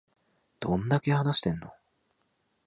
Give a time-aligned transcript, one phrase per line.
[0.59, 1.71] どんだけ話してんの